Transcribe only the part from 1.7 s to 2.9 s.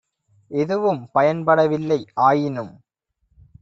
வில்லை ஆயினும்